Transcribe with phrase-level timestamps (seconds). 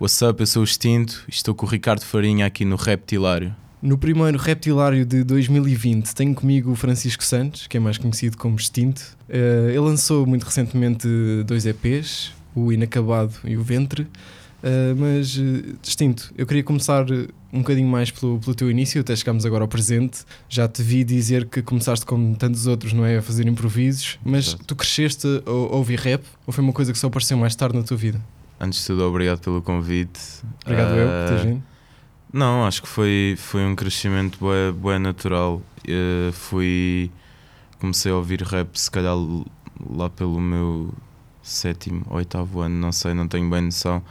[0.00, 0.40] What's up?
[0.40, 3.54] Eu sou o Extinto e estou com o Ricardo Farinha aqui no Reptilário.
[3.82, 8.56] No primeiro Reptilário de 2020 tenho comigo o Francisco Santos, que é mais conhecido como
[8.56, 9.02] Extinto.
[9.28, 11.06] Eh, ele lançou muito recentemente
[11.44, 14.06] dois EPs, o Inacabado e o Ventre.
[14.62, 17.04] Eh, mas, eh, Extinto, eu queria começar
[17.52, 20.20] um bocadinho mais pelo, pelo teu início, até chegarmos agora ao presente.
[20.48, 23.18] Já te vi dizer que começaste como tantos outros, não é?
[23.18, 24.64] A fazer improvisos, mas Exato.
[24.64, 27.76] tu cresceste a, a ouvir rap ou foi uma coisa que só apareceu mais tarde
[27.76, 28.18] na tua vida?
[28.60, 30.20] Antes de tudo, obrigado pelo convite.
[30.64, 31.62] Obrigado eu por Ah, teres vindo.
[32.32, 35.62] Não, acho que foi, foi um crescimento bué, bué natural.
[35.88, 37.10] Eh, fui.
[37.80, 39.16] Comecei a ouvir rap, se calhar
[39.88, 40.92] lá pelo meu
[41.42, 44.02] sétimo, oitavo ano, não sei, não tenho bem noção.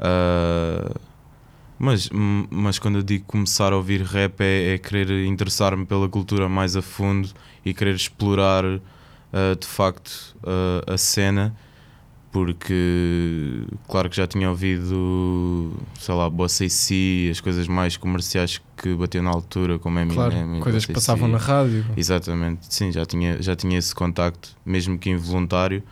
[0.00, 0.90] Ah,
[1.78, 6.48] mas, mas quando eu digo começar a ouvir rap é, é querer interessar-me pela cultura
[6.48, 7.28] mais a fundo
[7.64, 11.54] e querer explorar ah, de facto ah, a cena
[12.32, 18.60] porque claro que já tinha ouvido sei lá, Bossa e Si, as coisas mais comerciais
[18.74, 21.32] que bateu na altura, como Eminem Claro, coisas que passavam Si.
[21.32, 21.84] na rádio.
[21.94, 25.82] Exatamente, sim, já tinha, já tinha esse contacto, mesmo que involuntário,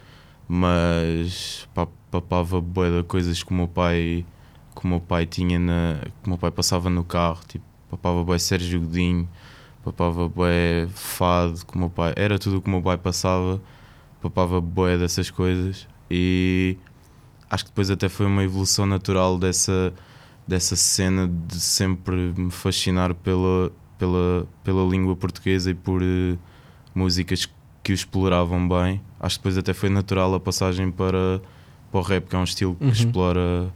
[0.49, 4.25] mas pá, papava bué de coisas que o meu pai,
[4.75, 8.25] que o meu pai tinha na, que o meu pai passava no carro, tipo, papava
[8.25, 9.29] bué Sérgio Godinho,
[9.85, 13.61] papava bué fado, que o meu pai, era tudo o que o meu pai passava,
[14.23, 16.77] papava bué dessas coisas e
[17.49, 19.93] acho que depois até foi uma evolução natural dessa
[20.49, 26.37] dessa cena de sempre me fascinar pela, pela, pela língua portuguesa e por eh,
[26.93, 27.49] músicas
[27.85, 29.01] que o exploravam bem.
[29.21, 31.41] Acho que depois até foi natural a passagem para,
[31.93, 32.91] para o rap, que é um estilo que Uhum.
[32.91, 33.71] explora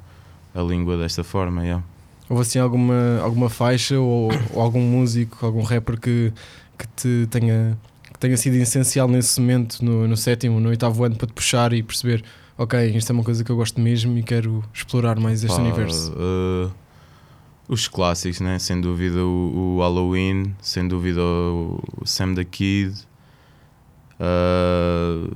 [0.53, 1.63] a língua desta forma.
[1.63, 1.85] yeah.
[2.29, 6.33] Houve assim alguma, alguma faixa ou, ou algum músico, algum rapper que,
[6.77, 7.79] que te tenha,
[8.25, 11.83] tenha sido essencial nesse momento, no, no sétimo, no oitavo ano, para te puxar e
[11.83, 12.25] perceber:
[12.57, 15.63] ok, isto é uma coisa que eu gosto mesmo e quero explorar mais este Pá,
[15.63, 16.15] universo?
[16.17, 16.71] eh,
[17.69, 18.59] os clássicos, né?
[18.59, 22.95] sem dúvida o, o Halloween, sem dúvida o, o Sam the Kid.
[24.21, 25.29] Eh,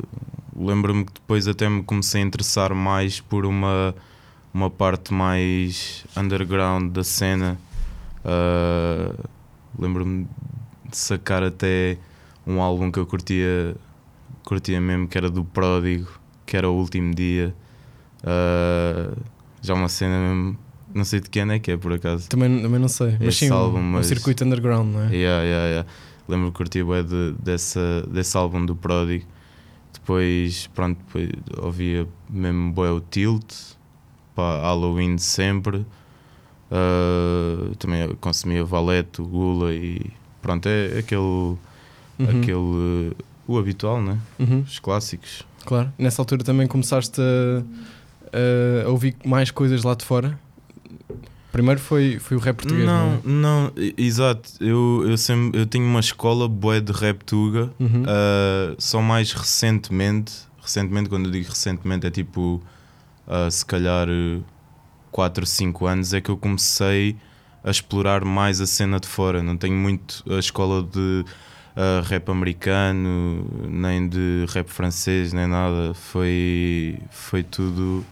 [0.60, 3.94] Lembro-me que depois até me comecei a interessar mais por uma,
[4.52, 7.56] uma parte mais underground da cena.
[8.24, 9.12] Eh,
[9.78, 10.26] Lembro-me
[10.90, 11.96] de sacar até
[12.48, 13.76] um álbum que eu curtia,
[14.44, 16.08] curtia mesmo, que era do Pródigo,
[16.46, 17.54] que era o último dia.
[18.24, 19.16] Uh,
[19.62, 20.58] já uma cena mesmo,
[20.94, 22.28] não sei de que ano é que é por acaso.
[22.28, 25.14] Também, também não sei, mas Esse sim, um- álbum, um, mas- circuito underground, não é?
[25.14, 25.88] Yeah, yeah, yeah.
[26.26, 29.24] Lembro que curti bué de, dessa, desse álbum do Pródigo.
[29.92, 31.28] Depois, pronto, depois
[31.62, 33.52] ouvia mesmo bué o Tilt,
[34.34, 35.86] pá, Halloween de sempre.
[36.70, 40.10] Uh, também consumia Valete, Gula e
[40.42, 41.56] pronto, é aquele,
[42.18, 44.18] Uhum, aquele o habitual, né?
[44.38, 45.42] uhum, Os clássicos.
[45.64, 45.90] claro.
[45.98, 47.20] Nessa altura também começaste
[48.32, 50.38] a, a ouvir mais coisas lá de fora?
[51.50, 53.32] Primeiro foi, foi o rap português, não, não,
[53.64, 54.50] não, e- exato.
[54.60, 57.70] Eu, eu, sempre, eu tenho uma escola bué de rap tuga.
[57.80, 57.82] é?
[57.82, 58.02] Uhum.
[58.02, 62.62] Uh, só mais recentemente, recentemente, quando eu digo recentemente, é tipo,
[63.26, 64.06] uh, se calhar
[65.10, 67.16] 4, 5 anos, é que eu comecei
[67.64, 69.42] a explorar mais a cena de fora.
[69.42, 71.24] Não tenho muito a escola de
[71.78, 75.94] uh, rap americano, nem de rap francês, nem nada.
[75.94, 78.04] Foi, foi tudo.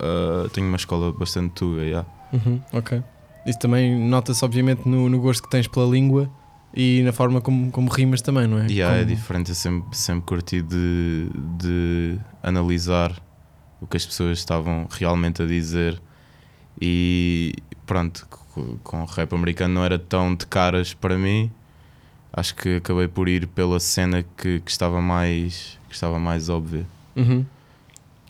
[0.00, 2.08] uh, tenho uma escola bastante tuga, yeah.
[2.32, 3.02] Uhum, ok.
[3.44, 6.30] Isso também nota-se, obviamente, no, no gosto que tens pela língua
[6.74, 8.66] e na forma como, como rimas também, não é?
[8.70, 13.12] Yeah, é Como- diferente, eu sempre, sempre curti de, de analisar
[13.80, 16.00] o que as pessoas estavam realmente a dizer
[16.80, 17.52] e
[17.84, 21.50] pronto, co- com o rap americano não era tão de caras para mim.
[22.32, 26.86] Acho que acabei por ir pela cena que, que estava mais que estava mais óbvia.
[27.14, 27.44] Uhum.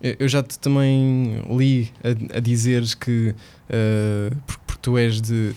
[0.02, 3.32] Eu já te também li a, a dizeres que,
[3.70, 5.54] uh, porque, porque tu és de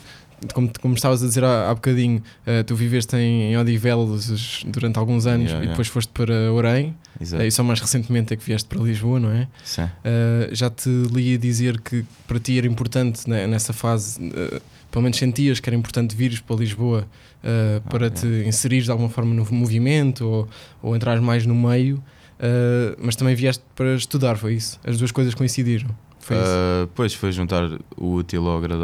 [0.53, 4.97] como, como estavas a dizer há, há bocadinho, uh, tu viveste em, em Odivelos durante
[4.97, 5.71] alguns anos Yeah, e yeah.
[5.71, 7.43] depois foste para Orem, Exato.
[7.43, 9.47] uh, e só mais recentemente é que vieste para Lisboa, não é?
[9.63, 9.83] Sim.
[9.83, 14.61] Uh, já te li a dizer que para ti era importante né, nessa fase, uh,
[14.91, 17.07] pelo menos sentias que era importante vires para Lisboa
[17.43, 20.47] uh, para Ah, te inserir de alguma forma no movimento ou,
[20.81, 24.79] ou entrar mais no meio, uh, mas também vieste para estudar, foi isso?
[24.85, 25.89] As duas coisas coincidiram.
[26.19, 26.37] Foi.
[26.37, 28.83] Ah, pois foi juntar o útil ao agradável.